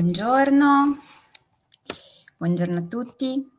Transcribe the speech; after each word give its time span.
Buongiorno, 0.00 0.96
buongiorno 2.38 2.78
a 2.78 2.82
tutti, 2.84 3.50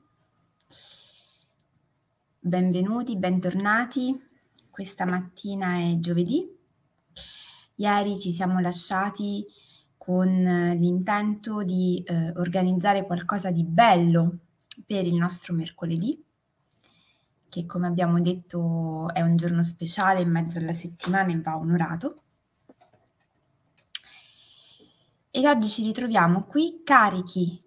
benvenuti, 2.40 3.16
bentornati. 3.16 4.20
Questa 4.72 5.06
mattina 5.06 5.78
è 5.78 6.00
giovedì. 6.00 6.44
Ieri 7.76 8.18
ci 8.18 8.34
siamo 8.34 8.60
lasciati 8.60 9.46
con 9.96 10.28
l'intento 10.80 11.62
di 11.62 12.04
eh, 12.04 12.32
organizzare 12.36 13.06
qualcosa 13.06 13.52
di 13.52 13.64
bello 13.64 14.40
per 14.84 15.06
il 15.06 15.18
nostro 15.18 15.54
mercoledì, 15.54 16.26
che 17.50 17.68
come 17.68 17.86
abbiamo 17.86 18.20
detto 18.20 19.14
è 19.14 19.22
un 19.22 19.36
giorno 19.36 19.62
speciale 19.62 20.22
in 20.22 20.32
mezzo 20.32 20.58
alla 20.58 20.74
settimana 20.74 21.32
e 21.32 21.40
va 21.40 21.56
onorato. 21.56 22.21
E 25.34 25.48
oggi 25.48 25.70
ci 25.70 25.84
ritroviamo 25.84 26.44
qui 26.44 26.82
carichi 26.84 27.64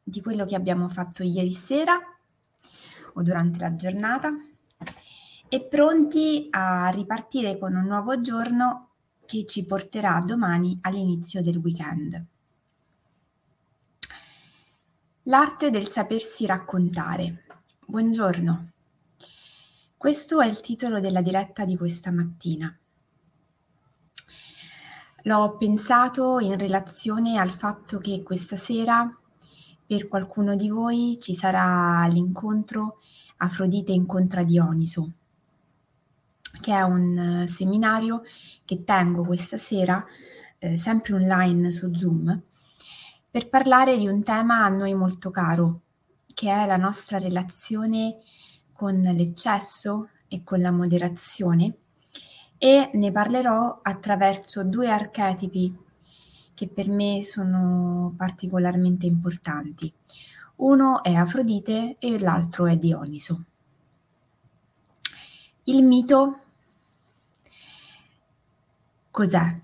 di 0.00 0.20
quello 0.22 0.46
che 0.46 0.54
abbiamo 0.54 0.88
fatto 0.88 1.24
ieri 1.24 1.50
sera 1.50 1.98
o 3.14 3.22
durante 3.22 3.58
la 3.58 3.74
giornata 3.74 4.32
e 5.48 5.62
pronti 5.64 6.46
a 6.48 6.88
ripartire 6.90 7.58
con 7.58 7.74
un 7.74 7.86
nuovo 7.86 8.20
giorno 8.20 8.90
che 9.26 9.44
ci 9.46 9.66
porterà 9.66 10.22
domani 10.24 10.78
all'inizio 10.82 11.42
del 11.42 11.56
weekend. 11.56 12.24
L'arte 15.24 15.70
del 15.70 15.88
sapersi 15.88 16.46
raccontare. 16.46 17.46
Buongiorno. 17.84 18.70
Questo 19.96 20.40
è 20.40 20.46
il 20.46 20.60
titolo 20.60 21.00
della 21.00 21.20
diretta 21.20 21.64
di 21.64 21.76
questa 21.76 22.12
mattina. 22.12 22.72
L'ho 25.26 25.56
pensato 25.56 26.38
in 26.38 26.56
relazione 26.56 27.36
al 27.36 27.50
fatto 27.50 27.98
che 27.98 28.22
questa 28.22 28.54
sera 28.54 29.12
per 29.84 30.06
qualcuno 30.06 30.54
di 30.54 30.68
voi 30.68 31.18
ci 31.20 31.34
sarà 31.34 32.06
l'incontro 32.06 33.00
Afrodite 33.38 33.90
incontra 33.90 34.44
Dioniso, 34.44 35.10
che 36.60 36.72
è 36.72 36.80
un 36.82 37.44
seminario 37.48 38.22
che 38.64 38.84
tengo 38.84 39.24
questa 39.24 39.56
sera, 39.56 40.04
eh, 40.58 40.78
sempre 40.78 41.14
online 41.14 41.72
su 41.72 41.92
Zoom, 41.92 42.42
per 43.28 43.48
parlare 43.48 43.98
di 43.98 44.06
un 44.06 44.22
tema 44.22 44.64
a 44.64 44.68
noi 44.68 44.94
molto 44.94 45.32
caro, 45.32 45.80
che 46.34 46.52
è 46.52 46.66
la 46.66 46.76
nostra 46.76 47.18
relazione 47.18 48.18
con 48.72 48.94
l'eccesso 48.94 50.10
e 50.28 50.44
con 50.44 50.60
la 50.60 50.70
moderazione 50.70 51.78
e 52.58 52.90
ne 52.92 53.12
parlerò 53.12 53.80
attraverso 53.82 54.64
due 54.64 54.90
archetipi 54.90 55.84
che 56.54 56.68
per 56.68 56.88
me 56.88 57.22
sono 57.22 58.14
particolarmente 58.16 59.04
importanti. 59.04 59.92
Uno 60.56 61.02
è 61.02 61.12
Afrodite 61.14 61.96
e 61.98 62.18
l'altro 62.18 62.66
è 62.66 62.78
Dioniso. 62.78 63.44
Il 65.64 65.84
mito 65.84 66.40
cos'è? 69.10 69.60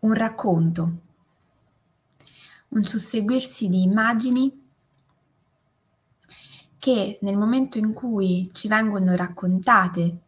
Un 0.00 0.14
racconto, 0.14 0.92
un 2.68 2.84
susseguirsi 2.84 3.68
di 3.68 3.82
immagini 3.82 4.68
che 6.78 7.18
nel 7.20 7.36
momento 7.36 7.76
in 7.76 7.92
cui 7.92 8.48
ci 8.52 8.68
vengono 8.68 9.14
raccontate 9.14 10.20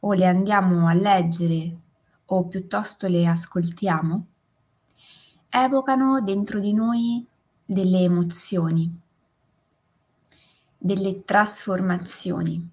o 0.00 0.12
le 0.12 0.26
andiamo 0.26 0.86
a 0.86 0.94
leggere 0.94 1.76
o 2.26 2.46
piuttosto 2.46 3.06
le 3.06 3.26
ascoltiamo, 3.26 4.26
evocano 5.48 6.20
dentro 6.20 6.60
di 6.60 6.72
noi 6.72 7.24
delle 7.64 8.00
emozioni, 8.00 9.00
delle 10.76 11.24
trasformazioni. 11.24 12.70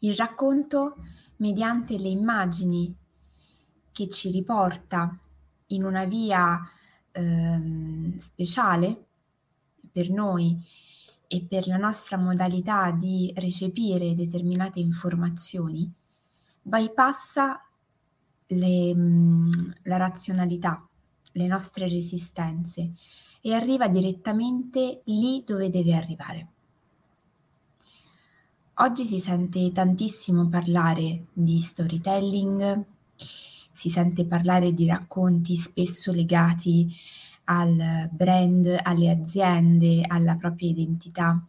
Il 0.00 0.14
racconto, 0.14 0.96
mediante 1.36 1.98
le 1.98 2.08
immagini 2.08 2.94
che 3.92 4.08
ci 4.08 4.30
riporta 4.30 5.16
in 5.68 5.84
una 5.84 6.04
via 6.06 6.58
eh, 7.12 8.14
speciale 8.18 9.04
per 9.92 10.08
noi 10.10 10.58
e 11.32 11.44
per 11.48 11.68
la 11.68 11.76
nostra 11.76 12.16
modalità 12.16 12.90
di 12.90 13.32
recepire 13.36 14.16
determinate 14.16 14.80
informazioni, 14.80 15.88
bypassa 16.60 17.64
le, 18.48 18.92
mm, 18.92 19.52
la 19.84 19.96
razionalità, 19.96 20.84
le 21.34 21.46
nostre 21.46 21.88
resistenze 21.88 22.90
e 23.40 23.54
arriva 23.54 23.86
direttamente 23.86 25.02
lì 25.04 25.44
dove 25.46 25.70
deve 25.70 25.94
arrivare. 25.94 26.48
Oggi 28.74 29.04
si 29.04 29.20
sente 29.20 29.70
tantissimo 29.70 30.48
parlare 30.48 31.26
di 31.32 31.60
storytelling, 31.60 32.84
si 33.70 33.88
sente 33.88 34.24
parlare 34.26 34.74
di 34.74 34.88
racconti 34.88 35.54
spesso 35.54 36.10
legati 36.10 36.92
al 37.52 38.08
brand, 38.12 38.78
alle 38.80 39.10
aziende, 39.10 40.04
alla 40.06 40.36
propria 40.36 40.70
identità, 40.70 41.44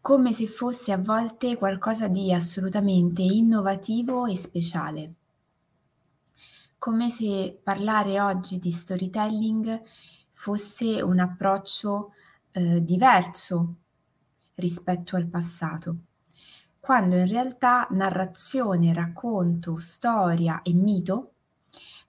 come 0.00 0.32
se 0.32 0.48
fosse 0.48 0.90
a 0.90 0.98
volte 0.98 1.56
qualcosa 1.56 2.08
di 2.08 2.32
assolutamente 2.32 3.22
innovativo 3.22 4.26
e 4.26 4.36
speciale, 4.36 5.14
come 6.76 7.08
se 7.08 7.58
parlare 7.62 8.20
oggi 8.20 8.58
di 8.58 8.72
storytelling 8.72 9.80
fosse 10.32 11.00
un 11.00 11.20
approccio 11.20 12.12
eh, 12.50 12.84
diverso 12.84 13.76
rispetto 14.56 15.14
al 15.14 15.26
passato, 15.26 15.96
quando 16.80 17.16
in 17.16 17.28
realtà 17.28 17.86
narrazione, 17.90 18.92
racconto, 18.92 19.78
storia 19.78 20.62
e 20.62 20.74
mito 20.74 21.33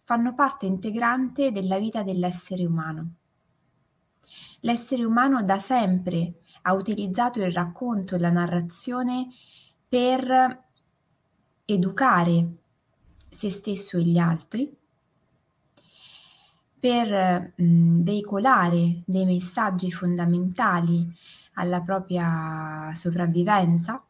fanno 0.05 0.35
parte 0.35 0.67
integrante 0.67 1.51
della 1.51 1.79
vita 1.79 2.03
dell'essere 2.03 2.63
umano. 2.63 3.15
L'essere 4.61 5.03
umano 5.03 5.43
da 5.43 5.57
sempre 5.59 6.35
ha 6.61 6.73
utilizzato 6.73 7.41
il 7.41 7.51
racconto 7.51 8.15
e 8.15 8.19
la 8.19 8.29
narrazione 8.29 9.27
per 9.87 10.63
educare 11.65 12.47
se 13.27 13.49
stesso 13.49 13.97
e 13.97 14.03
gli 14.03 14.17
altri, 14.19 14.77
per 16.79 17.53
mh, 17.55 18.03
veicolare 18.03 19.01
dei 19.05 19.25
messaggi 19.25 19.91
fondamentali 19.91 21.11
alla 21.53 21.81
propria 21.81 22.91
sopravvivenza 22.93 24.03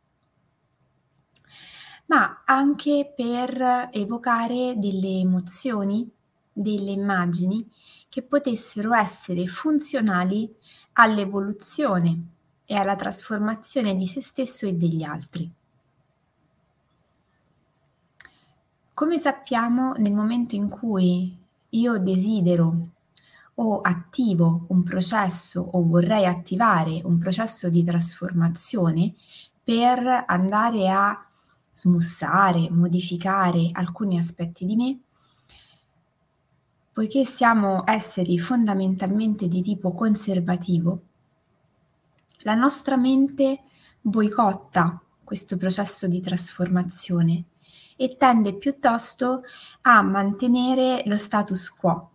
ma 2.07 2.43
anche 2.45 3.11
per 3.15 3.89
evocare 3.91 4.75
delle 4.77 5.19
emozioni, 5.19 6.09
delle 6.51 6.91
immagini 6.91 7.67
che 8.09 8.21
potessero 8.21 8.93
essere 8.93 9.45
funzionali 9.45 10.53
all'evoluzione 10.93 12.27
e 12.65 12.75
alla 12.75 12.95
trasformazione 12.95 13.95
di 13.95 14.07
se 14.07 14.21
stesso 14.21 14.65
e 14.65 14.73
degli 14.73 15.03
altri. 15.03 15.51
Come 18.93 19.17
sappiamo, 19.17 19.93
nel 19.97 20.13
momento 20.13 20.55
in 20.55 20.69
cui 20.69 21.37
io 21.69 21.97
desidero 21.99 22.89
o 23.55 23.81
attivo 23.81 24.65
un 24.69 24.83
processo 24.83 25.61
o 25.61 25.83
vorrei 25.83 26.25
attivare 26.25 27.01
un 27.03 27.17
processo 27.17 27.69
di 27.69 27.83
trasformazione 27.83 29.13
per 29.63 30.23
andare 30.27 30.89
a 30.89 31.25
smussare, 31.75 32.69
modificare 32.71 33.69
alcuni 33.73 34.17
aspetti 34.17 34.65
di 34.65 34.75
me, 34.75 34.99
poiché 36.91 37.25
siamo 37.25 37.83
esseri 37.85 38.39
fondamentalmente 38.39 39.49
di 39.49 39.61
tipo 39.61 39.93
conservativo, 39.93 41.01
la 42.39 42.55
nostra 42.55 42.95
mente 42.95 43.63
boicotta 43.99 45.01
questo 45.23 45.57
processo 45.57 46.07
di 46.07 46.21
trasformazione 46.21 47.43
e 47.97 48.15
tende 48.15 48.55
piuttosto 48.55 49.41
a 49.81 50.01
mantenere 50.01 51.03
lo 51.05 51.17
status 51.17 51.69
quo, 51.69 52.11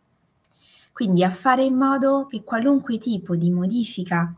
quindi 0.93 1.25
a 1.25 1.31
fare 1.31 1.65
in 1.65 1.75
modo 1.77 2.27
che 2.27 2.43
qualunque 2.43 2.97
tipo 2.97 3.37
di 3.37 3.51
modifica 3.51 4.35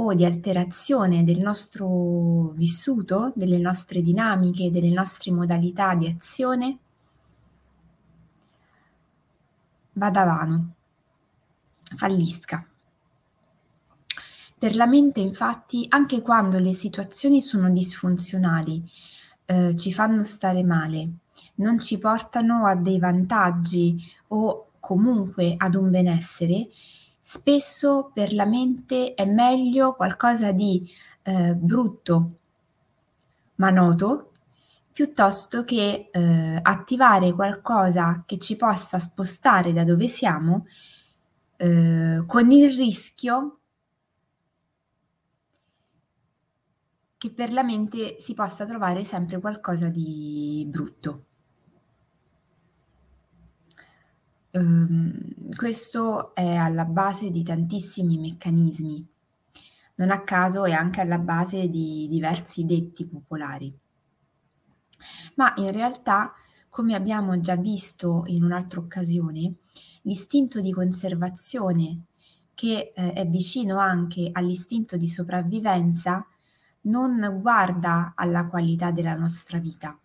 o 0.00 0.14
di 0.14 0.24
alterazione 0.24 1.24
del 1.24 1.40
nostro 1.40 2.50
vissuto, 2.54 3.32
delle 3.34 3.58
nostre 3.58 4.00
dinamiche, 4.00 4.70
delle 4.70 4.90
nostre 4.90 5.32
modalità 5.32 5.94
di 5.96 6.06
azione, 6.06 6.78
vada 9.94 10.24
vano, 10.24 10.74
fallisca. 11.96 12.64
Per 14.56 14.76
la 14.76 14.86
mente, 14.86 15.20
infatti, 15.20 15.86
anche 15.88 16.22
quando 16.22 16.58
le 16.58 16.74
situazioni 16.74 17.42
sono 17.42 17.68
disfunzionali, 17.70 18.84
eh, 19.46 19.74
ci 19.74 19.92
fanno 19.92 20.22
stare 20.22 20.62
male, 20.62 21.08
non 21.56 21.80
ci 21.80 21.98
portano 21.98 22.66
a 22.66 22.76
dei 22.76 23.00
vantaggi 23.00 24.00
o 24.28 24.70
comunque 24.78 25.54
ad 25.56 25.74
un 25.74 25.90
benessere, 25.90 26.68
spesso 27.30 28.10
per 28.14 28.32
la 28.32 28.46
mente 28.46 29.12
è 29.12 29.26
meglio 29.26 29.94
qualcosa 29.94 30.50
di 30.50 30.88
eh, 31.24 31.54
brutto 31.54 32.38
ma 33.56 33.68
noto 33.68 34.30
piuttosto 34.90 35.62
che 35.62 36.08
eh, 36.10 36.58
attivare 36.62 37.34
qualcosa 37.34 38.22
che 38.24 38.38
ci 38.38 38.56
possa 38.56 38.98
spostare 38.98 39.74
da 39.74 39.84
dove 39.84 40.08
siamo 40.08 40.64
eh, 41.56 42.24
con 42.26 42.50
il 42.50 42.74
rischio 42.74 43.58
che 47.18 47.30
per 47.30 47.52
la 47.52 47.62
mente 47.62 48.16
si 48.20 48.32
possa 48.32 48.64
trovare 48.64 49.04
sempre 49.04 49.38
qualcosa 49.38 49.88
di 49.88 50.66
brutto. 50.66 51.27
Um, 54.50 55.54
questo 55.54 56.34
è 56.34 56.54
alla 56.54 56.84
base 56.84 57.30
di 57.30 57.42
tantissimi 57.42 58.18
meccanismi, 58.18 59.06
non 59.96 60.10
a 60.10 60.22
caso 60.22 60.64
è 60.64 60.72
anche 60.72 61.00
alla 61.00 61.18
base 61.18 61.68
di 61.68 62.06
diversi 62.08 62.64
detti 62.64 63.06
popolari. 63.06 63.76
Ma 65.34 65.52
in 65.56 65.70
realtà, 65.70 66.32
come 66.68 66.94
abbiamo 66.94 67.38
già 67.40 67.56
visto 67.56 68.24
in 68.26 68.42
un'altra 68.42 68.80
occasione, 68.80 69.56
l'istinto 70.02 70.60
di 70.60 70.72
conservazione, 70.72 72.04
che 72.54 72.92
eh, 72.94 73.12
è 73.12 73.26
vicino 73.26 73.78
anche 73.78 74.30
all'istinto 74.32 74.96
di 74.96 75.08
sopravvivenza, 75.08 76.26
non 76.82 77.38
guarda 77.40 78.14
alla 78.16 78.46
qualità 78.46 78.90
della 78.90 79.14
nostra 79.14 79.58
vita 79.58 79.98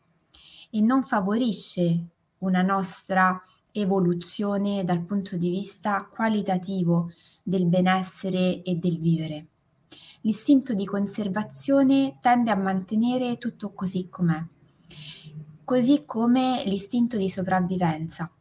e 0.69 0.81
non 0.81 1.03
favorisce 1.03 2.07
una 2.39 2.61
nostra 2.61 3.41
evoluzione 3.73 4.85
dal 4.85 5.03
punto 5.03 5.35
di 5.35 5.49
vista 5.49 6.07
qualitativo 6.09 7.11
del 7.41 7.65
benessere 7.65 8.61
e 8.61 8.75
del 8.75 8.99
vivere. 8.99 9.47
L'istinto 10.21 10.73
di 10.73 10.85
conservazione 10.85 12.19
tende 12.21 12.51
a 12.51 12.55
mantenere 12.55 13.37
tutto 13.37 13.73
così 13.73 14.07
com'è, 14.07 14.41
così 15.65 16.05
come 16.05 16.63
l'istinto 16.65 17.17
di 17.17 17.29
sopravvivenza. 17.29 18.31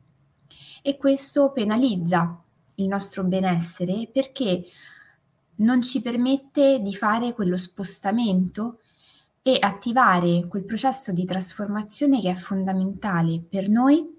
E 0.80 0.96
questo 0.96 1.50
penalizza 1.50 2.40
il 2.76 2.86
nostro 2.86 3.24
benessere 3.24 4.08
perché 4.12 4.64
non 5.56 5.82
ci 5.82 6.00
permette 6.00 6.80
di 6.80 6.94
fare 6.94 7.32
quello 7.32 7.56
spostamento 7.56 8.80
e 9.42 9.56
attivare 9.60 10.46
quel 10.46 10.64
processo 10.64 11.12
di 11.12 11.24
trasformazione 11.24 12.20
che 12.20 12.30
è 12.30 12.34
fondamentale 12.34 13.40
per 13.40 13.68
noi, 13.68 14.11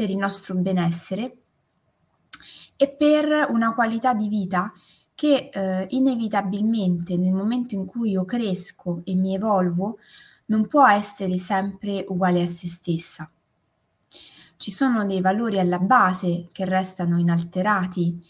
per 0.00 0.08
il 0.08 0.16
nostro 0.16 0.54
benessere 0.54 1.36
e 2.74 2.88
per 2.88 3.48
una 3.50 3.74
qualità 3.74 4.14
di 4.14 4.28
vita 4.28 4.72
che 5.14 5.50
eh, 5.52 5.86
inevitabilmente 5.90 7.18
nel 7.18 7.34
momento 7.34 7.74
in 7.74 7.84
cui 7.84 8.12
io 8.12 8.24
cresco 8.24 9.02
e 9.04 9.14
mi 9.14 9.34
evolvo 9.34 9.98
non 10.46 10.66
può 10.68 10.88
essere 10.88 11.36
sempre 11.36 12.02
uguale 12.08 12.40
a 12.40 12.46
se 12.46 12.66
stessa. 12.66 13.30
Ci 14.56 14.70
sono 14.70 15.04
dei 15.04 15.20
valori 15.20 15.58
alla 15.58 15.78
base 15.78 16.46
che 16.50 16.64
restano 16.64 17.18
inalterati 17.18 18.24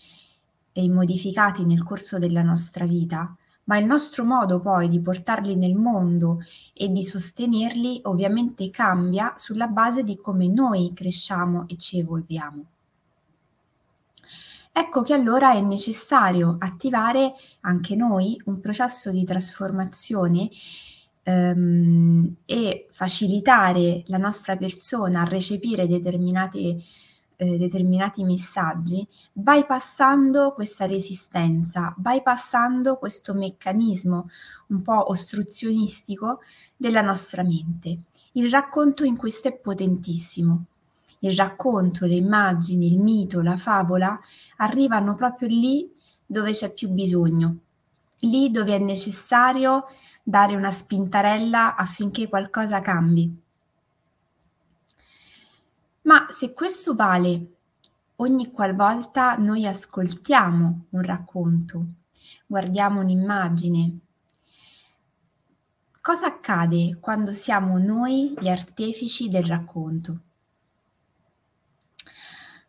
e 0.73 0.83
immodificati 0.83 1.65
nel 1.65 1.85
corso 1.85 2.19
della 2.19 2.43
nostra 2.43 2.85
vita, 2.85 3.37
ma 3.71 3.79
il 3.79 3.87
nostro 3.87 4.25
modo 4.25 4.59
poi 4.59 4.89
di 4.89 5.01
portarli 5.01 5.55
nel 5.55 5.77
mondo 5.77 6.41
e 6.75 6.91
di 6.91 7.05
sostenerli 7.05 8.01
ovviamente 8.03 8.69
cambia 8.69 9.35
sulla 9.37 9.69
base 9.69 10.03
di 10.03 10.17
come 10.17 10.49
noi 10.49 10.91
cresciamo 10.93 11.69
e 11.69 11.77
ci 11.77 12.01
evolviamo. 12.01 12.65
Ecco 14.73 15.03
che 15.03 15.15
allora 15.15 15.53
è 15.53 15.61
necessario 15.61 16.57
attivare 16.59 17.35
anche 17.61 17.95
noi 17.95 18.41
un 18.47 18.59
processo 18.59 19.13
di 19.13 19.25
trasformazione 19.25 20.49
ehm, 21.23 22.37
e 22.45 22.89
facilitare 22.91 24.03
la 24.07 24.19
nostra 24.19 24.57
persona 24.57 25.21
a 25.21 25.29
recepire 25.29 25.87
determinate 25.87 26.77
eh, 27.41 27.57
determinati 27.57 28.23
messaggi, 28.23 29.07
bypassando 29.33 30.53
questa 30.53 30.85
resistenza, 30.85 31.95
bypassando 31.97 32.99
questo 32.99 33.33
meccanismo 33.33 34.29
un 34.69 34.83
po' 34.83 35.11
ostruzionistico 35.11 36.41
della 36.77 37.01
nostra 37.01 37.43
mente. 37.43 38.01
Il 38.33 38.51
racconto 38.51 39.05
in 39.05 39.17
questo 39.17 39.49
è 39.49 39.57
potentissimo. 39.57 40.65
Il 41.21 41.35
racconto, 41.35 42.05
le 42.05 42.15
immagini, 42.15 42.93
il 42.93 43.01
mito, 43.01 43.41
la 43.41 43.57
favola 43.57 44.21
arrivano 44.57 45.15
proprio 45.15 45.49
lì 45.49 45.91
dove 46.27 46.51
c'è 46.51 46.75
più 46.75 46.91
bisogno, 46.91 47.57
lì 48.21 48.51
dove 48.51 48.75
è 48.75 48.79
necessario 48.79 49.87
dare 50.23 50.55
una 50.55 50.71
spintarella 50.71 51.75
affinché 51.75 52.29
qualcosa 52.29 52.83
cambi. 52.83 53.35
Ma 56.03 56.27
se 56.31 56.55
questo 56.55 56.95
vale 56.95 57.47
ogni 58.17 58.51
qualvolta 58.51 59.37
noi 59.37 59.67
ascoltiamo 59.67 60.87
un 60.91 61.03
racconto, 61.03 61.85
guardiamo 62.47 63.01
un'immagine, 63.01 63.99
cosa 66.01 66.27
accade 66.27 66.97
quando 67.01 67.35
siamo 67.35 67.77
noi 67.77 68.35
gli 68.39 68.49
artefici 68.49 69.29
del 69.29 69.45
racconto? 69.45 70.21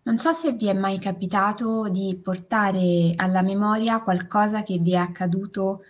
Non 0.03 0.17
so 0.17 0.33
se 0.33 0.51
vi 0.51 0.67
è 0.67 0.73
mai 0.73 0.99
capitato 0.99 1.87
di 1.87 2.19
portare 2.21 3.13
alla 3.15 3.41
memoria 3.41 4.01
qualcosa 4.01 4.61
che 4.61 4.77
vi 4.77 4.91
è 4.93 4.97
accaduto 4.97 5.83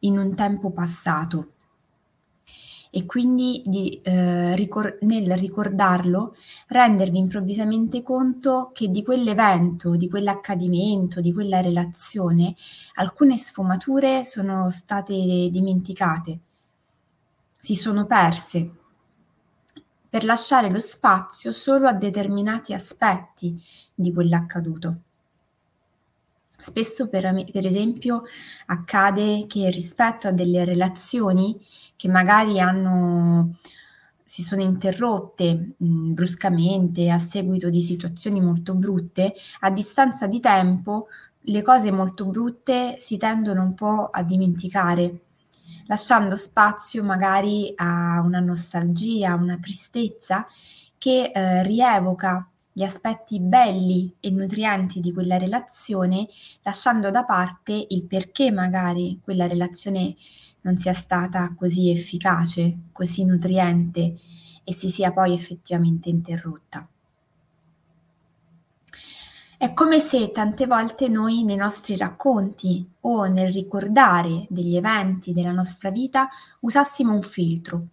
in 0.00 0.18
un 0.18 0.36
tempo 0.36 0.70
passato 0.70 1.53
e 2.96 3.06
quindi 3.06 3.60
di, 3.66 4.00
eh, 4.04 4.54
ricor- 4.54 4.98
nel 5.00 5.36
ricordarlo 5.36 6.36
rendervi 6.68 7.18
improvvisamente 7.18 8.04
conto 8.04 8.70
che 8.72 8.88
di 8.88 9.02
quell'evento, 9.02 9.96
di 9.96 10.08
quell'accadimento, 10.08 11.20
di 11.20 11.32
quella 11.32 11.60
relazione, 11.60 12.54
alcune 12.94 13.36
sfumature 13.36 14.24
sono 14.24 14.70
state 14.70 15.12
dimenticate, 15.50 16.38
si 17.58 17.74
sono 17.74 18.06
perse 18.06 18.70
per 20.08 20.24
lasciare 20.24 20.70
lo 20.70 20.78
spazio 20.78 21.50
solo 21.50 21.88
a 21.88 21.92
determinati 21.92 22.74
aspetti 22.74 23.60
di 23.92 24.12
quell'accaduto. 24.12 24.96
Spesso, 26.66 27.10
per, 27.10 27.44
per 27.52 27.66
esempio, 27.66 28.22
accade 28.66 29.44
che 29.46 29.68
rispetto 29.68 30.28
a 30.28 30.32
delle 30.32 30.64
relazioni 30.64 31.60
che 31.94 32.08
magari 32.08 32.58
hanno, 32.58 33.56
si 34.24 34.42
sono 34.42 34.62
interrotte 34.62 35.74
mh, 35.76 36.12
bruscamente 36.14 37.10
a 37.10 37.18
seguito 37.18 37.68
di 37.68 37.82
situazioni 37.82 38.40
molto 38.40 38.72
brutte, 38.74 39.34
a 39.60 39.70
distanza 39.70 40.26
di 40.26 40.40
tempo 40.40 41.08
le 41.38 41.60
cose 41.60 41.92
molto 41.92 42.24
brutte 42.24 42.96
si 42.98 43.18
tendono 43.18 43.62
un 43.62 43.74
po' 43.74 44.08
a 44.10 44.22
dimenticare, 44.22 45.24
lasciando 45.86 46.34
spazio 46.34 47.04
magari 47.04 47.74
a 47.76 48.22
una 48.24 48.40
nostalgia, 48.40 49.34
una 49.34 49.58
tristezza 49.58 50.46
che 50.96 51.30
eh, 51.30 51.62
rievoca 51.62 52.48
gli 52.76 52.82
aspetti 52.82 53.38
belli 53.38 54.12
e 54.18 54.32
nutrienti 54.32 54.98
di 54.98 55.12
quella 55.12 55.38
relazione, 55.38 56.26
lasciando 56.62 57.12
da 57.12 57.24
parte 57.24 57.86
il 57.88 58.02
perché 58.02 58.50
magari 58.50 59.20
quella 59.22 59.46
relazione 59.46 60.16
non 60.62 60.76
sia 60.76 60.92
stata 60.92 61.54
così 61.56 61.90
efficace, 61.90 62.78
così 62.90 63.24
nutriente 63.24 64.16
e 64.64 64.72
si 64.72 64.88
sia 64.90 65.12
poi 65.12 65.34
effettivamente 65.34 66.08
interrotta. 66.08 66.84
È 69.56 69.72
come 69.72 70.00
se 70.00 70.32
tante 70.32 70.66
volte 70.66 71.06
noi 71.06 71.44
nei 71.44 71.54
nostri 71.54 71.96
racconti 71.96 72.84
o 73.02 73.26
nel 73.26 73.52
ricordare 73.52 74.46
degli 74.50 74.74
eventi 74.74 75.32
della 75.32 75.52
nostra 75.52 75.90
vita 75.90 76.28
usassimo 76.60 77.14
un 77.14 77.22
filtro, 77.22 77.86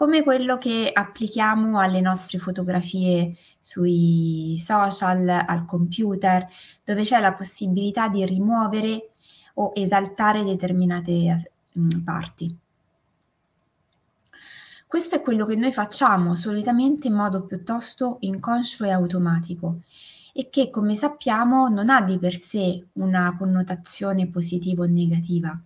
come 0.00 0.22
quello 0.22 0.56
che 0.56 0.90
applichiamo 0.90 1.78
alle 1.78 2.00
nostre 2.00 2.38
fotografie 2.38 3.36
sui 3.60 4.56
social, 4.58 5.28
al 5.28 5.66
computer, 5.66 6.46
dove 6.82 7.02
c'è 7.02 7.20
la 7.20 7.34
possibilità 7.34 8.08
di 8.08 8.24
rimuovere 8.24 9.10
o 9.56 9.72
esaltare 9.74 10.42
determinate 10.42 11.52
mh, 11.74 11.98
parti. 12.02 12.56
Questo 14.86 15.16
è 15.16 15.20
quello 15.20 15.44
che 15.44 15.56
noi 15.56 15.70
facciamo 15.70 16.34
solitamente 16.34 17.08
in 17.08 17.14
modo 17.14 17.44
piuttosto 17.44 18.16
inconscio 18.20 18.84
e 18.84 18.90
automatico 18.92 19.80
e 20.32 20.48
che, 20.48 20.70
come 20.70 20.94
sappiamo, 20.94 21.68
non 21.68 21.90
ha 21.90 22.00
di 22.00 22.18
per 22.18 22.36
sé 22.36 22.86
una 22.94 23.36
connotazione 23.36 24.28
positiva 24.28 24.82
o 24.82 24.86
negativa, 24.86 25.60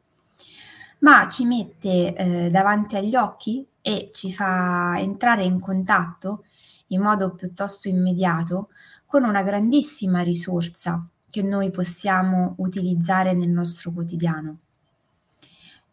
ma 1.04 1.28
ci 1.28 1.44
mette 1.44 2.14
eh, 2.14 2.50
davanti 2.50 2.96
agli 2.96 3.14
occhi 3.14 3.64
e 3.82 4.08
ci 4.12 4.32
fa 4.32 4.98
entrare 4.98 5.44
in 5.44 5.60
contatto 5.60 6.44
in 6.88 7.02
modo 7.02 7.34
piuttosto 7.34 7.88
immediato 7.88 8.70
con 9.04 9.24
una 9.24 9.42
grandissima 9.42 10.22
risorsa 10.22 11.06
che 11.28 11.42
noi 11.42 11.70
possiamo 11.70 12.54
utilizzare 12.58 13.34
nel 13.34 13.50
nostro 13.50 13.90
quotidiano, 13.92 14.58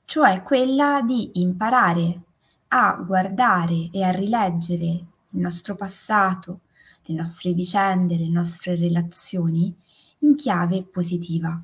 cioè 0.06 0.44
quella 0.44 1.02
di 1.02 1.42
imparare 1.42 2.22
a 2.70 2.94
guardare 3.06 3.90
e 3.92 4.04
a 4.04 4.12
rileggere 4.12 4.86
il 4.86 5.40
nostro 5.42 5.76
passato, 5.76 6.62
le 7.04 7.16
nostre 7.16 7.52
vicende, 7.52 8.16
le 8.16 8.30
nostre 8.30 8.76
relazioni 8.76 9.76
in 10.20 10.36
chiave 10.36 10.84
positiva. 10.84 11.62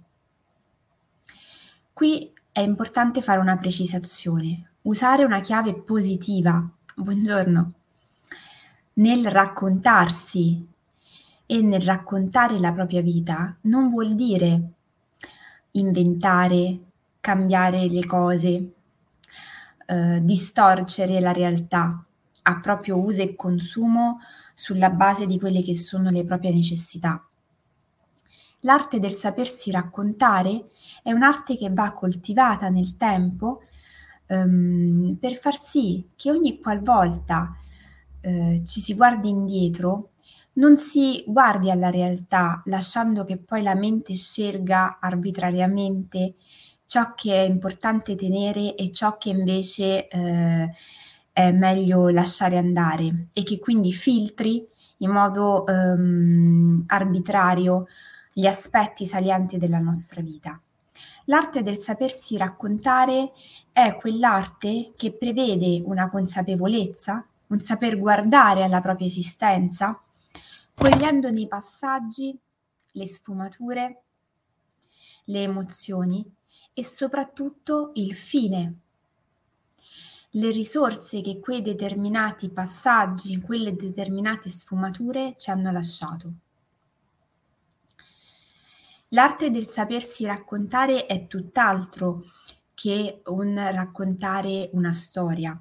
Qui 1.94 2.34
è 2.58 2.62
importante 2.62 3.22
fare 3.22 3.40
una 3.40 3.56
precisazione, 3.56 4.70
usare 4.82 5.24
una 5.24 5.42
chiave 5.42 5.76
positiva, 5.76 6.68
buongiorno, 6.96 7.74
nel 8.94 9.30
raccontarsi 9.30 10.68
e 11.46 11.62
nel 11.62 11.82
raccontare 11.82 12.58
la 12.58 12.72
propria 12.72 13.04
vita 13.04 13.56
non 13.62 13.90
vuol 13.90 14.16
dire 14.16 14.72
inventare, 15.74 16.80
cambiare 17.20 17.88
le 17.90 18.06
cose, 18.08 18.72
eh, 19.86 20.20
distorcere 20.24 21.20
la 21.20 21.34
realtà 21.34 22.04
a 22.42 22.60
proprio 22.60 22.98
uso 22.98 23.22
e 23.22 23.36
consumo 23.36 24.20
sulla 24.56 24.90
base 24.90 25.28
di 25.28 25.38
quelle 25.38 25.62
che 25.62 25.76
sono 25.76 26.10
le 26.10 26.24
proprie 26.24 26.52
necessità. 26.52 27.24
L'arte 28.62 29.00
del 29.00 29.14
sapersi 29.14 29.72
raccontare 29.72 30.66
è 31.04 31.12
un'arte 31.12 31.58
che 31.58 31.70
va 31.72 31.92
coltivata 31.92 32.70
nel 32.70 32.98
tempo 32.98 33.62
um, 34.28 35.16
per 35.20 35.36
far 35.36 35.58
sì 35.58 36.10
che 36.16 36.32
ogni 36.32 36.60
qualvolta 36.60 37.56
eh, 38.22 38.64
ci 38.66 38.80
si 38.80 38.96
guardi 38.96 39.30
indietro 39.30 40.10
non 40.54 40.78
si 40.78 41.24
guardi 41.28 41.70
alla 41.70 41.90
realtà 41.90 42.62
lasciando 42.66 43.24
che 43.26 43.38
poi 43.38 43.62
la 43.62 43.76
mente 43.76 44.16
scelga 44.16 44.98
arbitrariamente 45.00 46.36
ciò 46.86 47.14
che 47.14 47.34
è 47.34 47.48
importante 47.48 48.16
tenere 48.16 48.76
e 48.76 48.92
ciò 48.92 49.18
che 49.18 49.30
invece 49.30 50.08
eh, 50.08 50.70
è 51.32 51.52
meglio 51.52 52.10
lasciare 52.10 52.58
andare 52.58 53.28
e 53.34 53.44
che 53.44 53.60
quindi 53.60 53.92
filtri 53.92 54.68
in 55.00 55.12
modo 55.12 55.68
ehm, 55.68 56.86
arbitrario 56.88 57.86
gli 58.38 58.46
aspetti 58.46 59.08
salienti 59.08 59.58
della 59.58 59.79
nostra 59.79 60.22
vita. 60.22 60.62
L'arte 61.25 61.63
del 61.63 61.79
sapersi 61.79 62.38
raccontare 62.38 63.32
è 63.72 63.96
quell'arte 63.96 64.94
che 64.96 65.12
prevede 65.12 65.82
una 65.84 66.08
consapevolezza, 66.08 67.25
un 67.48 67.60
saper 67.60 67.98
guardare 67.98 68.62
alla 68.62 68.79
propria 68.79 69.08
esistenza, 69.08 70.00
cogliendo 70.75 71.32
nei 71.32 71.48
passaggi 71.48 72.38
le 72.91 73.08
sfumature, 73.08 74.01
le 75.24 75.41
emozioni 75.41 76.24
e 76.74 76.86
soprattutto 76.86 77.89
il 77.96 78.13
fine, 78.13 78.75
le 80.29 80.51
risorse 80.51 81.22
che 81.22 81.39
quei 81.39 81.63
determinati 81.63 82.50
passaggi, 82.50 83.41
quelle 83.41 83.75
determinate 83.75 84.51
sfumature 84.51 85.34
ci 85.38 85.50
hanno 85.50 85.72
lasciato. 85.72 86.34
L'arte 89.10 89.50
del 89.52 89.68
sapersi 89.68 90.26
raccontare 90.26 91.06
è 91.06 91.28
tutt'altro 91.28 92.24
che 92.74 93.22
un 93.26 93.56
raccontare 93.56 94.70
una 94.74 94.92
storia, 94.92 95.60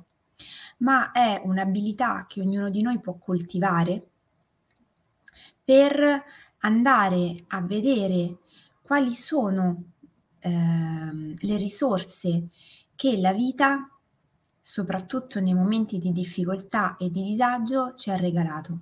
ma 0.79 1.13
è 1.13 1.41
un'abilità 1.45 2.27
che 2.29 2.41
ognuno 2.41 2.71
di 2.71 2.83
noi 2.83 3.01
può 3.01 3.17
coltivare 3.19 4.09
per 5.65 6.25
andare 6.59 7.45
a 7.49 7.61
vedere 7.63 8.39
quali 8.83 9.15
sono 9.15 9.93
Ehm, 10.47 11.35
le 11.41 11.57
risorse 11.57 12.51
che 12.95 13.17
la 13.19 13.33
vita, 13.33 13.91
soprattutto 14.63 15.41
nei 15.41 15.55
momenti 15.55 15.99
di 15.99 16.13
difficoltà 16.13 16.97
e 16.97 17.11
di 17.11 17.25
disagio, 17.25 17.95
ci 17.97 18.11
ha 18.11 18.17
regalato. 18.17 18.81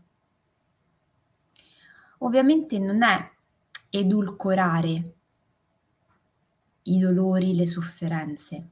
Ovviamente 2.18 2.78
non 2.78 3.02
è 3.02 3.32
edulcorare 3.98 5.14
i 6.82 6.98
dolori, 6.98 7.54
le 7.54 7.66
sofferenze, 7.66 8.70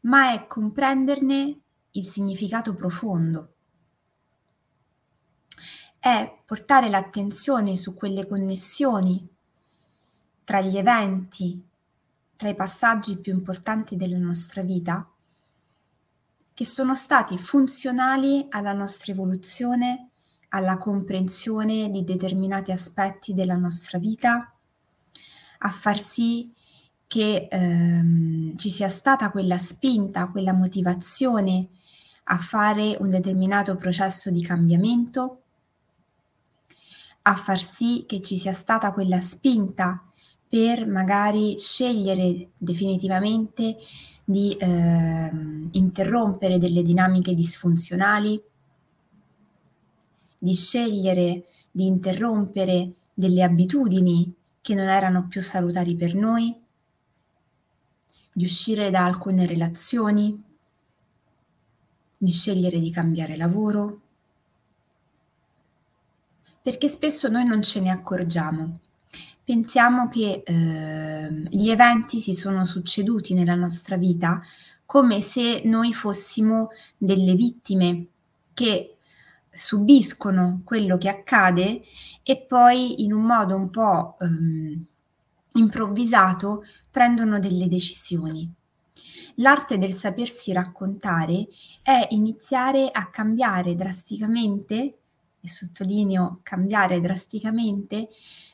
ma 0.00 0.32
è 0.32 0.46
comprenderne 0.46 1.60
il 1.92 2.06
significato 2.06 2.74
profondo. 2.74 3.54
È 5.98 6.42
portare 6.44 6.88
l'attenzione 6.88 7.76
su 7.76 7.94
quelle 7.94 8.26
connessioni 8.26 9.28
tra 10.44 10.60
gli 10.60 10.76
eventi 10.76 11.64
tra 12.34 12.48
i 12.48 12.56
passaggi 12.56 13.18
più 13.18 13.32
importanti 13.32 13.94
della 13.94 14.18
nostra 14.18 14.62
vita 14.62 15.08
che 16.52 16.66
sono 16.66 16.96
stati 16.96 17.38
funzionali 17.38 18.46
alla 18.50 18.72
nostra 18.72 19.12
evoluzione, 19.12 20.10
alla 20.54 20.76
comprensione 20.76 21.90
di 21.90 22.04
determinati 22.04 22.72
aspetti 22.72 23.34
della 23.34 23.56
nostra 23.56 23.98
vita, 23.98 24.52
a 25.58 25.68
far 25.68 25.98
sì 25.98 26.52
che 27.06 27.48
ehm, 27.50 28.56
ci 28.56 28.70
sia 28.70 28.88
stata 28.88 29.30
quella 29.30 29.58
spinta, 29.58 30.28
quella 30.28 30.52
motivazione 30.52 31.68
a 32.24 32.38
fare 32.38 32.96
un 33.00 33.08
determinato 33.08 33.76
processo 33.76 34.30
di 34.30 34.42
cambiamento, 34.42 35.42
a 37.22 37.34
far 37.34 37.60
sì 37.60 38.04
che 38.06 38.20
ci 38.20 38.36
sia 38.36 38.52
stata 38.52 38.92
quella 38.92 39.20
spinta 39.20 40.02
per 40.48 40.86
magari 40.86 41.58
scegliere 41.58 42.50
definitivamente 42.58 43.76
di 44.24 44.54
eh, 44.56 45.30
interrompere 45.72 46.58
delle 46.58 46.82
dinamiche 46.82 47.34
disfunzionali, 47.34 48.40
di 50.42 50.54
scegliere 50.54 51.44
di 51.70 51.86
interrompere 51.86 52.94
delle 53.14 53.44
abitudini 53.44 54.34
che 54.60 54.74
non 54.74 54.88
erano 54.88 55.28
più 55.28 55.40
salutari 55.40 55.94
per 55.94 56.16
noi, 56.16 56.52
di 58.32 58.44
uscire 58.44 58.90
da 58.90 59.04
alcune 59.04 59.46
relazioni, 59.46 60.42
di 62.18 62.30
scegliere 62.32 62.80
di 62.80 62.90
cambiare 62.90 63.36
lavoro, 63.36 64.00
perché 66.60 66.88
spesso 66.88 67.28
noi 67.28 67.44
non 67.44 67.62
ce 67.62 67.80
ne 67.80 67.90
accorgiamo. 67.90 68.80
Pensiamo 69.44 70.08
che 70.08 70.42
eh, 70.44 71.46
gli 71.50 71.70
eventi 71.70 72.18
si 72.18 72.32
sono 72.32 72.64
succeduti 72.64 73.32
nella 73.32 73.54
nostra 73.54 73.96
vita 73.96 74.42
come 74.84 75.20
se 75.20 75.62
noi 75.64 75.94
fossimo 75.94 76.70
delle 76.98 77.34
vittime 77.34 78.06
che 78.54 78.96
subiscono 79.52 80.62
quello 80.64 80.96
che 80.96 81.08
accade 81.08 81.82
e 82.22 82.36
poi 82.38 83.02
in 83.04 83.12
un 83.12 83.22
modo 83.22 83.54
un 83.54 83.70
po' 83.70 84.16
ehm, 84.18 84.84
improvvisato 85.54 86.64
prendono 86.90 87.38
delle 87.38 87.68
decisioni. 87.68 88.50
L'arte 89.36 89.78
del 89.78 89.94
sapersi 89.94 90.52
raccontare 90.52 91.48
è 91.82 92.08
iniziare 92.10 92.90
a 92.90 93.08
cambiare 93.08 93.74
drasticamente, 93.74 94.98
e 95.40 95.48
sottolineo 95.48 96.40
cambiare 96.42 97.00
drasticamente, 97.00 98.08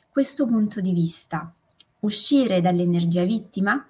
questo 0.09 0.47
punto 0.47 0.81
di 0.81 0.91
vista, 0.91 1.53
uscire 1.99 2.61
dall'energia 2.61 3.23
vittima 3.23 3.85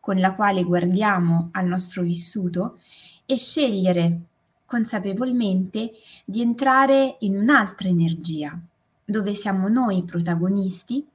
con 0.00 0.18
la 0.18 0.34
quale 0.34 0.64
guardiamo 0.64 1.50
al 1.52 1.66
nostro 1.66 2.02
vissuto 2.02 2.80
e 3.26 3.36
scegliere 3.36 4.27
consapevolmente 4.68 5.92
di 6.26 6.42
entrare 6.42 7.16
in 7.20 7.38
un'altra 7.38 7.88
energia, 7.88 8.60
dove 9.02 9.32
siamo 9.32 9.68
noi 9.68 9.96
i 9.96 10.04
protagonisti, 10.04 11.06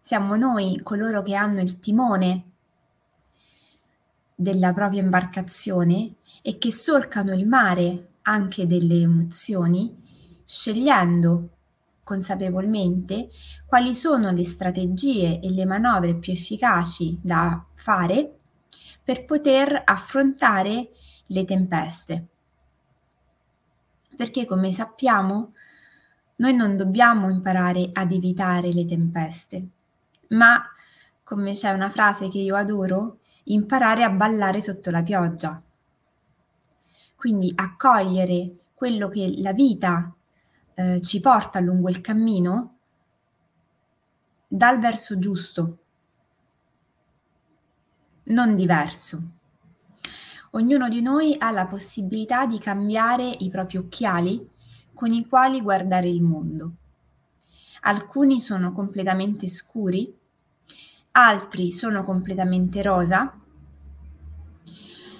siamo 0.00 0.34
noi 0.36 0.80
coloro 0.82 1.22
che 1.22 1.34
hanno 1.34 1.60
il 1.60 1.78
timone 1.78 2.44
della 4.34 4.72
propria 4.72 5.02
imbarcazione 5.02 6.14
e 6.40 6.56
che 6.56 6.72
solcano 6.72 7.34
il 7.34 7.46
mare 7.46 8.12
anche 8.22 8.66
delle 8.66 9.02
emozioni, 9.02 10.02
scegliendo 10.42 11.50
consapevolmente 12.02 13.28
quali 13.66 13.94
sono 13.94 14.30
le 14.30 14.44
strategie 14.46 15.38
e 15.38 15.50
le 15.50 15.66
manovre 15.66 16.14
più 16.14 16.32
efficaci 16.32 17.18
da 17.20 17.62
fare 17.74 18.38
per 19.04 19.26
poter 19.26 19.82
affrontare 19.84 20.92
le 21.26 21.44
tempeste. 21.44 22.26
Perché 24.16 24.46
come 24.46 24.72
sappiamo, 24.72 25.52
noi 26.36 26.54
non 26.54 26.76
dobbiamo 26.76 27.30
imparare 27.30 27.90
ad 27.92 28.12
evitare 28.12 28.72
le 28.72 28.84
tempeste, 28.84 29.66
ma 30.28 30.62
come 31.22 31.52
c'è 31.52 31.72
una 31.72 31.90
frase 31.90 32.28
che 32.28 32.38
io 32.38 32.56
adoro, 32.56 33.18
imparare 33.44 34.02
a 34.04 34.10
ballare 34.10 34.60
sotto 34.60 34.90
la 34.90 35.02
pioggia. 35.02 35.60
Quindi 37.16 37.52
accogliere 37.54 38.56
quello 38.74 39.08
che 39.08 39.34
la 39.38 39.52
vita 39.52 40.14
eh, 40.74 41.00
ci 41.00 41.20
porta 41.20 41.58
lungo 41.60 41.88
il 41.88 42.00
cammino 42.00 42.76
dal 44.46 44.78
verso 44.78 45.18
giusto, 45.18 45.78
non 48.24 48.54
diverso. 48.54 49.35
Ognuno 50.56 50.88
di 50.88 51.02
noi 51.02 51.36
ha 51.38 51.50
la 51.50 51.66
possibilità 51.66 52.46
di 52.46 52.58
cambiare 52.58 53.28
i 53.28 53.50
propri 53.50 53.76
occhiali 53.76 54.48
con 54.94 55.12
i 55.12 55.26
quali 55.28 55.60
guardare 55.60 56.08
il 56.08 56.22
mondo. 56.22 56.72
Alcuni 57.82 58.40
sono 58.40 58.72
completamente 58.72 59.48
scuri, 59.48 60.10
altri 61.10 61.70
sono 61.70 62.04
completamente 62.04 62.80
rosa, 62.80 63.38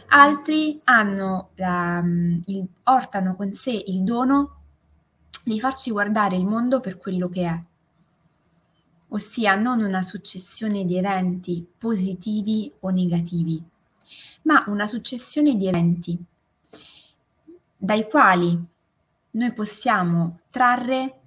altri 0.06 0.80
hanno 0.84 1.50
la, 1.56 2.02
il, 2.46 2.66
portano 2.82 3.36
con 3.36 3.52
sé 3.52 3.72
il 3.72 4.02
dono 4.04 4.60
di 5.44 5.60
farci 5.60 5.90
guardare 5.90 6.36
il 6.36 6.46
mondo 6.46 6.80
per 6.80 6.96
quello 6.96 7.28
che 7.28 7.44
è, 7.44 7.62
ossia 9.08 9.54
non 9.54 9.82
una 9.82 10.00
successione 10.00 10.86
di 10.86 10.96
eventi 10.96 11.66
positivi 11.76 12.72
o 12.80 12.88
negativi, 12.88 13.62
ma 14.46 14.64
una 14.68 14.86
successione 14.86 15.56
di 15.56 15.66
eventi 15.66 16.24
dai 17.76 18.08
quali 18.08 18.58
noi 19.32 19.52
possiamo 19.52 20.40
trarre 20.50 21.20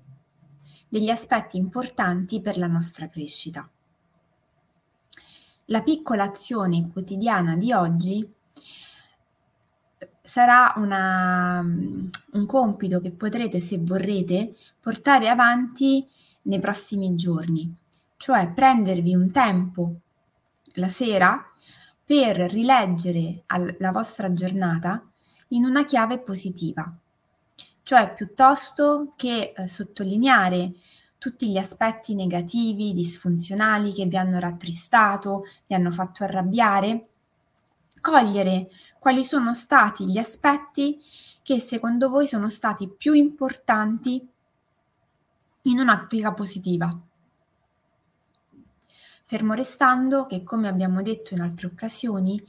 degli 0.87 1.09
aspetti 1.09 1.57
importanti 1.57 2.41
per 2.41 2.57
la 2.57 2.65
nostra 2.65 3.07
crescita. 3.07 3.69
La 5.65 5.83
piccola 5.83 6.23
azione 6.23 6.89
quotidiana 6.91 7.55
di 7.55 7.71
oggi 7.71 8.27
sarà 10.21 10.73
una, 10.77 11.59
un 11.59 12.45
compito 12.47 12.99
che 12.99 13.11
potrete, 13.11 13.59
se 13.59 13.77
vorrete, 13.79 14.55
portare 14.79 15.29
avanti 15.29 16.07
nei 16.43 16.59
prossimi 16.59 17.13
giorni, 17.15 17.71
cioè 18.17 18.51
prendervi 18.51 19.13
un 19.13 19.29
tempo 19.29 19.93
la 20.73 20.87
sera 20.87 21.48
per 22.09 22.37
rileggere 22.37 23.43
la 23.77 23.91
vostra 23.91 24.33
giornata 24.33 25.07
in 25.49 25.63
una 25.63 25.85
chiave 25.85 26.17
positiva, 26.17 26.91
cioè 27.83 28.11
piuttosto 28.15 29.13
che 29.15 29.53
eh, 29.55 29.67
sottolineare 29.67 30.73
tutti 31.19 31.51
gli 31.51 31.57
aspetti 31.59 32.15
negativi, 32.15 32.95
disfunzionali 32.95 33.93
che 33.93 34.05
vi 34.05 34.17
hanno 34.17 34.39
rattristato, 34.39 35.43
vi 35.67 35.75
hanno 35.75 35.91
fatto 35.91 36.23
arrabbiare, 36.23 37.09
cogliere 38.01 38.71
quali 38.97 39.23
sono 39.23 39.53
stati 39.53 40.09
gli 40.09 40.17
aspetti 40.17 40.97
che 41.43 41.59
secondo 41.59 42.09
voi 42.09 42.25
sono 42.25 42.49
stati 42.49 42.89
più 42.89 43.13
importanti 43.13 44.27
in 45.61 45.79
un'ottica 45.79 46.33
positiva 46.33 47.03
fermo 49.29 49.53
restando 49.53 50.25
che, 50.25 50.41
come 50.41 50.67
abbiamo 50.67 51.03
detto 51.03 51.35
in 51.35 51.41
altre 51.41 51.67
occasioni, 51.67 52.43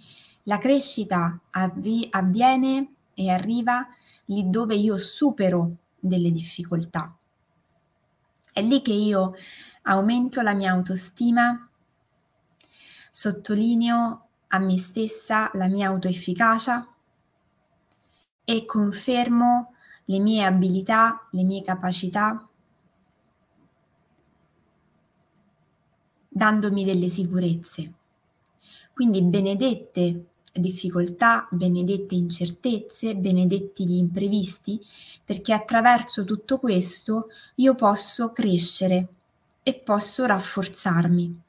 la 0.44 0.56
crescita 0.56 1.38
avvi- 1.50 2.08
avviene 2.10 2.94
e 3.12 3.28
arriva 3.28 3.86
lì 4.24 4.48
dove 4.48 4.76
io 4.76 4.96
supero 4.96 5.76
delle 5.98 6.30
difficoltà. 6.30 7.14
È 8.50 8.62
lì 8.62 8.80
che 8.80 8.94
io 8.94 9.34
aumento 9.82 10.40
la 10.40 10.54
mia 10.54 10.72
autostima, 10.72 11.68
sottolineo 13.10 14.28
a 14.46 14.58
me 14.58 14.78
stessa 14.78 15.50
la 15.52 15.66
mia 15.66 15.88
autoefficacia 15.88 16.88
e 18.42 18.64
confermo 18.64 19.74
le 20.06 20.18
mie 20.18 20.44
abilità, 20.44 21.28
le 21.32 21.42
mie 21.42 21.62
capacità 21.62 22.49
dandomi 26.32 26.84
delle 26.84 27.08
sicurezze. 27.08 27.92
Quindi 28.92 29.20
benedette 29.22 30.24
difficoltà, 30.52 31.46
benedette 31.50 32.14
incertezze, 32.14 33.16
benedetti 33.16 33.84
gli 33.84 33.96
imprevisti, 33.96 34.80
perché 35.24 35.52
attraverso 35.52 36.24
tutto 36.24 36.58
questo 36.58 37.28
io 37.56 37.74
posso 37.74 38.32
crescere 38.32 39.08
e 39.62 39.74
posso 39.74 40.26
rafforzarmi. 40.26 41.40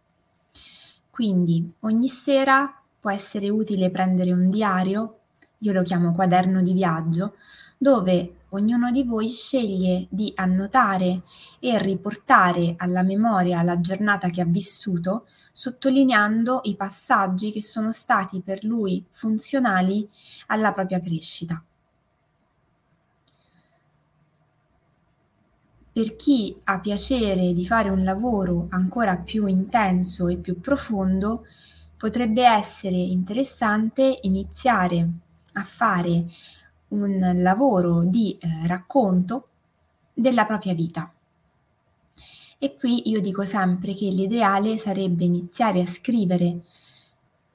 Quindi 1.10 1.72
ogni 1.82 2.08
sera 2.08 2.82
può 3.00 3.12
essere 3.12 3.50
utile 3.50 3.90
prendere 3.90 4.32
un 4.32 4.50
diario, 4.50 5.18
io 5.60 5.74
lo 5.74 5.84
chiamo 5.84 6.14
quaderno 6.14 6.62
di 6.62 6.74
viaggio, 6.74 7.36
dove 7.78 8.36
ognuno 8.54 8.92
di 8.92 9.04
voi 9.04 9.28
sceglie 9.28 10.08
di 10.10 10.32
annotare 10.36 11.22
e 11.60 11.78
riportare 11.78 12.76
alla 12.78 13.04
memoria 13.04 13.62
la 13.62 13.80
giornata 13.80 14.30
che 14.30 14.42
ha 14.42 14.46
vissuto, 14.46 15.28
sottolineando 15.52 16.62
i 16.64 16.76
passaggi 16.76 17.52
che 17.52 17.62
sono 17.62 17.92
stati 17.92 18.42
per 18.42 18.64
lui 18.64 19.06
funzionali 19.12 20.08
alla 20.48 20.72
propria 20.72 21.00
crescita. 21.00 21.64
Per 25.94 26.16
chi 26.16 26.58
ha 26.64 26.80
piacere 26.80 27.52
di 27.54 27.66
fare 27.66 27.90
un 27.90 28.04
lavoro 28.04 28.68
ancora 28.70 29.18
più 29.18 29.46
intenso 29.46 30.30
e 30.30 30.38
più 30.38 30.62
profondo, 30.62 31.46
potrebbe 31.98 32.44
essere 32.44 32.96
interessante 32.96 34.20
iniziare 34.22 35.10
a 35.54 35.64
fare 35.64 36.28
un 36.92 37.42
lavoro 37.42 38.04
di 38.06 38.38
eh, 38.40 38.68
racconto 38.68 39.48
della 40.14 40.46
propria 40.46 40.74
vita. 40.74 41.12
E 42.58 42.76
qui 42.78 43.10
io 43.10 43.20
dico 43.20 43.44
sempre 43.46 43.94
che 43.94 44.06
l'ideale 44.06 44.78
sarebbe 44.78 45.24
iniziare 45.24 45.82
a 45.82 45.86
scrivere 45.86 46.62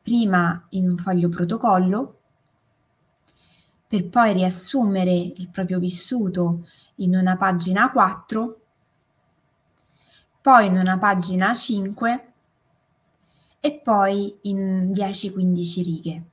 prima 0.02 0.66
in 0.70 0.90
un 0.90 0.96
foglio 0.96 1.28
protocollo, 1.28 2.18
per 3.86 4.08
poi 4.08 4.32
riassumere 4.32 5.12
il 5.12 5.48
proprio 5.50 5.78
vissuto 5.78 6.66
in 6.96 7.14
una 7.14 7.36
pagina 7.36 7.90
4, 7.90 8.60
poi 10.40 10.66
in 10.66 10.76
una 10.76 10.98
pagina 10.98 11.54
5 11.54 12.32
e 13.60 13.80
poi 13.82 14.38
in 14.42 14.92
10-15 14.92 15.82
righe 15.82 16.24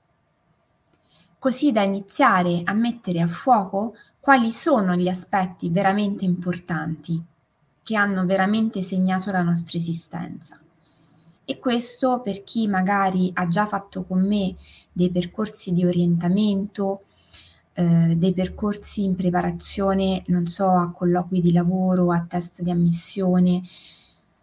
così 1.44 1.74
da 1.74 1.82
iniziare 1.82 2.62
a 2.64 2.72
mettere 2.72 3.20
a 3.20 3.28
fuoco 3.28 3.96
quali 4.22 4.50
sono 4.50 4.96
gli 4.96 5.10
aspetti 5.10 5.70
veramente 5.70 6.24
importanti 6.24 7.22
che 7.84 7.98
hanno 7.98 8.26
veramente 8.26 8.82
segnato 8.82 9.30
la 9.30 9.42
nostra 9.42 9.78
esistenza. 9.78 10.58
E 11.44 11.60
questo 11.60 12.22
per 12.22 12.46
chi 12.46 12.70
magari 12.70 13.30
ha 13.34 13.46
già 13.48 13.66
fatto 13.66 14.06
con 14.06 14.26
me 14.26 14.56
dei 14.94 15.12
percorsi 15.12 15.74
di 15.74 15.86
orientamento, 15.86 17.02
eh, 17.74 18.14
dei 18.16 18.32
percorsi 18.32 19.04
in 19.04 19.18
preparazione, 19.18 20.24
non 20.28 20.48
so, 20.48 20.70
a 20.70 20.94
colloqui 20.94 21.42
di 21.42 21.52
lavoro, 21.52 22.14
a 22.14 22.26
test 22.26 22.62
di 22.62 22.72
ammissione, 22.72 23.62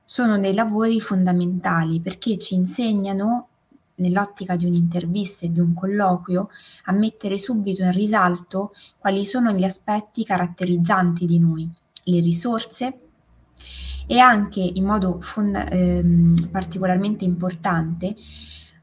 sono 0.05 0.39
dei 0.39 0.53
lavori 0.53 1.01
fondamentali 1.01 1.99
perché 2.01 2.37
ci 2.37 2.57
insegnano 2.57 3.50
nell'ottica 4.01 4.57
di 4.57 4.67
un'intervista 4.67 5.47
e 5.47 5.53
di 5.53 5.61
un 5.61 5.75
colloquio, 5.75 6.49
a 6.85 6.93
mettere 6.93 7.39
subito 7.39 7.83
in 7.83 7.93
risalto 7.93 8.73
quali 8.99 9.25
sono 9.25 9.53
gli 9.53 9.65
aspetti 9.65 10.25
caratterizzanti 10.25 11.27
di 11.27 11.39
noi, 11.39 11.71
le 12.05 12.21
risorse 12.21 13.01
e 14.07 14.19
anche 14.19 14.61
in 14.61 14.85
modo 14.85 15.21
fonda- 15.21 15.69
ehm, 15.69 16.49
particolarmente 16.51 17.25
importante 17.25 18.17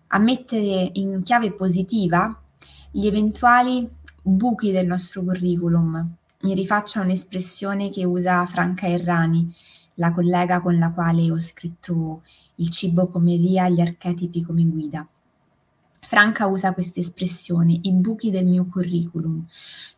a 0.07 0.19
mettere 0.19 0.89
in 0.93 1.21
chiave 1.23 1.51
positiva 1.51 2.41
gli 2.89 3.05
eventuali 3.07 3.89
buchi 4.21 4.71
del 4.71 4.85
nostro 4.85 5.23
curriculum. 5.23 6.15
Mi 6.41 6.53
rifaccio 6.53 6.99
a 6.99 7.03
un'espressione 7.03 7.89
che 7.89 8.05
usa 8.05 8.45
Franca 8.45 8.87
Errani, 8.87 9.53
la 9.97 10.11
collega 10.11 10.61
con 10.61 10.77
la 10.79 10.91
quale 10.91 11.29
ho 11.31 11.39
scritto 11.39 12.23
il 12.55 12.69
cibo 12.69 13.07
come 13.07 13.37
via, 13.37 13.69
gli 13.69 13.81
archetipi 13.81 14.43
come 14.43 14.65
guida. 14.65 15.07
Franca 16.07 16.45
usa 16.45 16.73
questa 16.73 17.01
espressione, 17.01 17.79
i 17.81 17.91
buchi 17.91 18.31
del 18.31 18.45
mio 18.45 18.65
curriculum, 18.65 19.45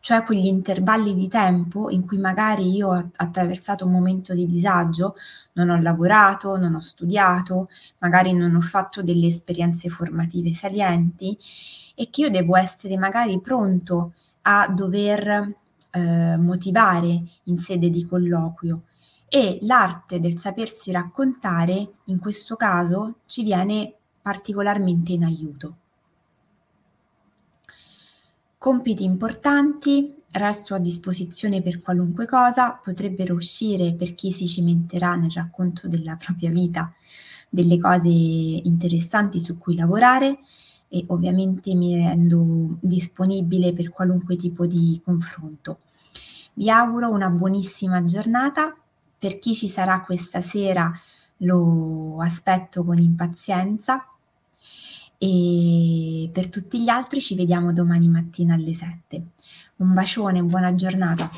cioè 0.00 0.24
quegli 0.24 0.46
intervalli 0.46 1.14
di 1.14 1.28
tempo 1.28 1.88
in 1.88 2.04
cui 2.04 2.18
magari 2.18 2.68
io 2.68 2.88
ho 2.88 3.10
attraversato 3.14 3.84
un 3.84 3.92
momento 3.92 4.34
di 4.34 4.44
disagio, 4.44 5.14
non 5.52 5.70
ho 5.70 5.80
lavorato, 5.80 6.56
non 6.56 6.74
ho 6.74 6.80
studiato, 6.80 7.68
magari 7.98 8.32
non 8.32 8.56
ho 8.56 8.60
fatto 8.60 9.04
delle 9.04 9.28
esperienze 9.28 9.88
formative 9.88 10.52
salienti 10.52 11.38
e 11.94 12.10
che 12.10 12.22
io 12.22 12.30
devo 12.30 12.56
essere 12.56 12.96
magari 12.98 13.40
pronto 13.40 14.14
a 14.42 14.66
dover 14.66 15.54
eh, 15.92 16.36
motivare 16.38 17.22
in 17.44 17.58
sede 17.58 17.88
di 17.88 18.04
colloquio 18.04 18.82
e 19.32 19.60
l'arte 19.62 20.18
del 20.18 20.38
sapersi 20.40 20.90
raccontare 20.90 21.92
in 22.06 22.18
questo 22.18 22.56
caso 22.56 23.18
ci 23.26 23.44
viene 23.44 23.94
particolarmente 24.20 25.12
in 25.12 25.22
aiuto. 25.22 25.76
Compiti 28.58 29.04
importanti, 29.04 30.16
resto 30.32 30.74
a 30.74 30.78
disposizione 30.78 31.62
per 31.62 31.80
qualunque 31.80 32.26
cosa, 32.26 32.72
potrebbero 32.72 33.34
uscire 33.34 33.94
per 33.94 34.16
chi 34.16 34.32
si 34.32 34.48
cimenterà 34.48 35.14
nel 35.14 35.30
racconto 35.30 35.86
della 35.86 36.16
propria 36.16 36.50
vita 36.50 36.92
delle 37.48 37.78
cose 37.78 38.08
interessanti 38.08 39.40
su 39.40 39.58
cui 39.58 39.76
lavorare 39.76 40.40
e 40.88 41.04
ovviamente 41.06 41.72
mi 41.74 41.96
rendo 41.96 42.78
disponibile 42.80 43.72
per 43.72 43.90
qualunque 43.90 44.34
tipo 44.34 44.66
di 44.66 45.00
confronto. 45.04 45.82
Vi 46.54 46.68
auguro 46.68 47.10
una 47.10 47.30
buonissima 47.30 48.02
giornata. 48.02 48.74
Per 49.20 49.38
chi 49.38 49.54
ci 49.54 49.68
sarà 49.68 50.00
questa 50.00 50.40
sera 50.40 50.90
lo 51.42 52.22
aspetto 52.22 52.82
con 52.84 52.96
impazienza 52.96 54.06
e 55.18 56.30
per 56.32 56.48
tutti 56.48 56.82
gli 56.82 56.88
altri 56.88 57.20
ci 57.20 57.34
vediamo 57.34 57.74
domani 57.74 58.08
mattina 58.08 58.54
alle 58.54 58.72
7. 58.72 59.22
Un 59.76 59.92
bacione, 59.92 60.42
buona 60.42 60.74
giornata. 60.74 61.30